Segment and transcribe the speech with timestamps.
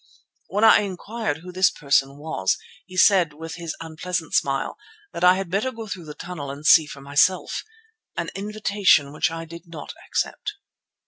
[0.47, 2.57] When I inquired who this person was
[2.87, 4.75] he said with his unpleasant smile
[5.13, 7.63] that I had better go through the tunnel and see for myself,
[8.17, 10.53] an invitation which I did not accept.